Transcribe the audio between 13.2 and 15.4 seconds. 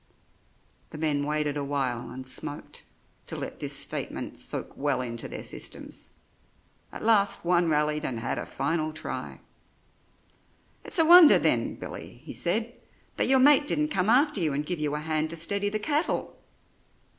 your mate didn't come after you and give you a hand to